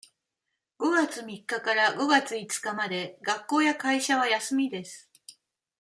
[0.79, 5.07] 五月三日から五月五日まで学校や会社は休みです。